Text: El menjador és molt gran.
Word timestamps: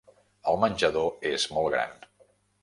El 0.53 0.57
menjador 0.63 1.29
és 1.33 1.47
molt 1.59 1.71
gran. 1.75 1.95